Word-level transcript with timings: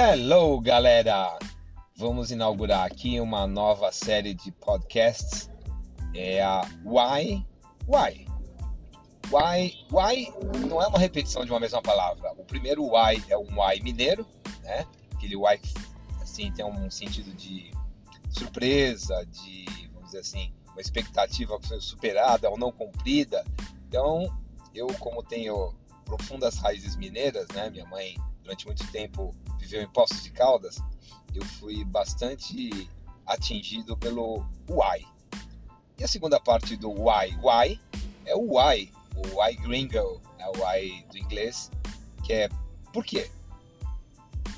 Hello, 0.00 0.60
galera! 0.60 1.36
Vamos 1.96 2.30
inaugurar 2.30 2.86
aqui 2.86 3.18
uma 3.18 3.48
nova 3.48 3.90
série 3.90 4.32
de 4.32 4.52
podcasts. 4.52 5.50
É 6.14 6.40
a 6.40 6.60
Why 6.84 7.44
Why. 7.84 8.24
Why 9.28 9.86
Why 9.90 10.32
não 10.68 10.80
é 10.80 10.86
uma 10.86 11.00
repetição 11.00 11.44
de 11.44 11.50
uma 11.50 11.58
mesma 11.58 11.82
palavra. 11.82 12.32
O 12.38 12.44
primeiro 12.44 12.84
Why 12.84 13.24
é 13.28 13.36
um 13.36 13.60
Why 13.60 13.82
mineiro, 13.82 14.24
né? 14.62 14.86
Aquele 15.16 15.34
Why 15.34 15.60
assim 16.22 16.52
tem 16.52 16.64
um 16.64 16.88
sentido 16.88 17.34
de 17.34 17.72
surpresa, 18.30 19.26
de 19.26 19.64
vamos 19.92 20.10
dizer 20.10 20.20
assim, 20.20 20.54
uma 20.68 20.80
expectativa 20.80 21.58
superada 21.80 22.48
ou 22.48 22.56
não 22.56 22.70
cumprida. 22.70 23.44
Então, 23.88 24.32
eu 24.72 24.86
como 25.00 25.24
tenho 25.24 25.74
profundas 26.04 26.56
raízes 26.58 26.94
mineiras, 26.94 27.48
né? 27.48 27.68
Minha 27.68 27.86
mãe 27.86 28.14
durante 28.48 28.64
muito 28.64 28.90
tempo 28.90 29.34
viveu 29.58 29.82
em 29.82 29.88
Poços 29.88 30.22
de 30.22 30.30
Caldas, 30.30 30.78
eu 31.34 31.44
fui 31.44 31.84
bastante 31.84 32.88
atingido 33.26 33.94
pelo 33.94 34.38
why. 34.70 35.06
E 35.98 36.04
a 36.04 36.08
segunda 36.08 36.40
parte 36.40 36.74
do 36.74 36.90
why, 36.90 37.36
why 37.42 37.78
é 38.24 38.34
o 38.34 38.56
why, 38.56 38.90
o 39.14 39.38
why 39.38 39.54
gringo, 39.54 40.22
é 40.38 40.46
o 40.46 40.52
why 40.64 41.04
do 41.10 41.18
inglês, 41.18 41.70
que 42.24 42.32
é 42.32 42.48
por 42.90 43.04
quê. 43.04 43.30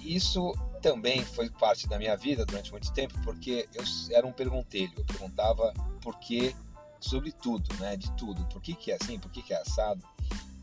Isso 0.02 0.54
também 0.80 1.24
foi 1.24 1.50
parte 1.50 1.88
da 1.88 1.98
minha 1.98 2.16
vida 2.16 2.46
durante 2.46 2.70
muito 2.70 2.92
tempo, 2.92 3.20
porque 3.24 3.68
eu 3.74 3.82
era 4.16 4.24
um 4.24 4.32
perguntelho, 4.32 4.92
eu 4.96 5.04
perguntava 5.04 5.74
por 6.00 6.16
quê 6.20 6.54
sobre 7.00 7.32
tudo, 7.32 7.74
né, 7.80 7.96
de 7.96 8.08
tudo, 8.12 8.44
por 8.46 8.62
que, 8.62 8.72
que 8.74 8.92
é 8.92 8.98
assim, 9.02 9.18
por 9.18 9.32
que, 9.32 9.42
que 9.42 9.52
é 9.52 9.60
assado. 9.60 10.00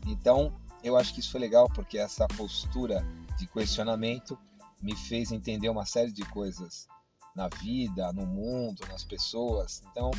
Então, 0.06 0.54
eu 0.82 0.96
acho 0.96 1.12
que 1.12 1.20
isso 1.20 1.30
foi 1.30 1.40
legal, 1.40 1.68
porque 1.68 1.98
essa 1.98 2.26
postura 2.28 3.04
de 3.38 3.46
questionamento 3.46 4.38
me 4.82 4.94
fez 4.96 5.32
entender 5.32 5.68
uma 5.68 5.86
série 5.86 6.12
de 6.12 6.24
coisas 6.26 6.86
na 7.34 7.48
vida, 7.48 8.12
no 8.12 8.26
mundo, 8.26 8.84
nas 8.88 9.04
pessoas. 9.04 9.82
Então, 9.90 10.10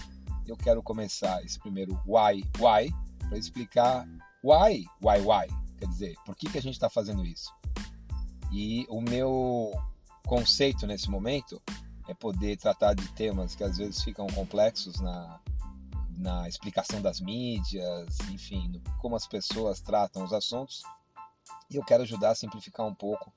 eu 0.47 0.55
quero 0.55 0.81
começar 0.81 1.43
esse 1.43 1.59
primeiro 1.59 1.99
why, 2.05 2.43
why, 2.57 2.93
para 3.27 3.37
explicar 3.37 4.07
why, 4.43 4.85
why, 5.01 5.19
why. 5.19 5.47
Quer 5.77 5.87
dizer, 5.87 6.15
por 6.25 6.35
que, 6.35 6.49
que 6.49 6.57
a 6.57 6.61
gente 6.61 6.73
está 6.73 6.89
fazendo 6.89 7.25
isso? 7.25 7.53
E 8.51 8.85
o 8.89 9.01
meu 9.01 9.71
conceito 10.25 10.87
nesse 10.87 11.09
momento 11.09 11.61
é 12.07 12.13
poder 12.13 12.57
tratar 12.57 12.95
de 12.95 13.07
temas 13.13 13.55
que 13.55 13.63
às 13.63 13.77
vezes 13.77 14.01
ficam 14.01 14.25
complexos 14.27 14.99
na, 14.99 15.39
na 16.17 16.47
explicação 16.47 17.01
das 17.01 17.21
mídias, 17.21 18.17
enfim, 18.31 18.81
como 18.97 19.15
as 19.15 19.27
pessoas 19.27 19.79
tratam 19.79 20.23
os 20.23 20.33
assuntos. 20.33 20.83
E 21.69 21.75
eu 21.75 21.83
quero 21.83 22.03
ajudar 22.03 22.31
a 22.31 22.35
simplificar 22.35 22.85
um 22.85 22.95
pouco, 22.95 23.31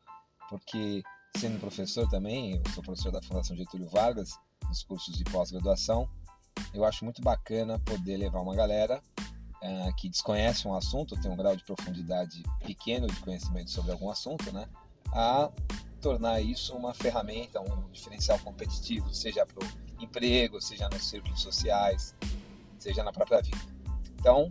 porque 0.49 1.03
sendo 1.37 1.59
professor 1.59 2.09
também, 2.09 2.57
eu 2.57 2.73
sou 2.73 2.83
professor 2.83 3.13
da 3.13 3.23
Fundação 3.23 3.57
Getúlio 3.57 3.89
Vargas, 3.89 4.39
nos 4.69 4.83
cursos 4.83 5.17
de 5.17 5.25
pós-graduação, 5.25 6.09
eu 6.73 6.85
acho 6.85 7.05
muito 7.05 7.21
bacana 7.21 7.79
poder 7.81 8.17
levar 8.17 8.41
uma 8.41 8.55
galera 8.55 9.03
uh, 9.19 9.95
que 9.97 10.09
desconhece 10.09 10.67
um 10.67 10.75
assunto, 10.75 11.21
tem 11.21 11.31
um 11.31 11.37
grau 11.37 11.57
de 11.57 11.65
profundidade 11.65 12.43
pequeno 12.65 13.07
de 13.07 13.21
conhecimento 13.21 13.71
sobre 13.71 13.93
algum 13.93 14.11
assunto, 14.11 14.53
né, 14.53 14.67
a 15.13 15.51
tornar 16.01 16.41
isso 16.41 16.75
uma 16.75 16.93
ferramenta, 16.93 17.61
um 17.61 17.91
diferencial 17.91 18.39
competitivo, 18.41 19.15
seja 19.15 19.47
para 19.47 19.65
o 19.65 20.03
emprego, 20.03 20.61
seja 20.61 20.89
nos 20.89 21.07
círculos 21.09 21.41
sociais, 21.41 22.15
seja 22.79 23.03
na 23.03 23.13
própria 23.13 23.41
vida. 23.41 23.59
Então, 24.19 24.51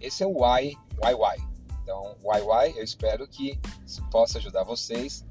esse 0.00 0.22
é 0.22 0.26
o 0.26 0.42
why, 0.42 0.76
why, 1.02 1.14
why. 1.14 1.52
Então, 1.82 2.11
why, 2.40 2.76
eu 2.76 2.84
espero 2.84 3.26
que 3.28 3.58
possa 4.10 4.38
ajudar 4.38 4.64
vocês 4.64 5.24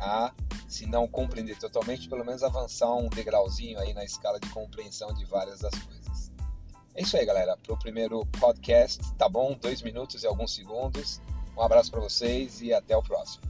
a, 0.00 0.32
se 0.66 0.86
não 0.86 1.06
compreender 1.06 1.58
totalmente, 1.58 2.08
pelo 2.08 2.24
menos 2.24 2.42
avançar 2.42 2.94
um 2.94 3.08
degrauzinho 3.08 3.78
aí 3.78 3.92
na 3.94 4.04
escala 4.04 4.38
de 4.40 4.48
compreensão 4.50 5.12
de 5.12 5.24
várias 5.24 5.60
das 5.60 5.74
coisas. 5.74 6.32
É 6.94 7.02
isso 7.02 7.16
aí, 7.16 7.24
galera. 7.24 7.56
Para 7.56 7.74
o 7.74 7.78
primeiro 7.78 8.26
podcast, 8.40 9.14
tá 9.14 9.28
bom? 9.28 9.56
Dois 9.60 9.82
minutos 9.82 10.22
e 10.22 10.26
alguns 10.26 10.54
segundos. 10.54 11.20
Um 11.56 11.62
abraço 11.62 11.90
para 11.90 12.00
vocês 12.00 12.60
e 12.60 12.72
até 12.72 12.96
o 12.96 13.02
próximo. 13.02 13.42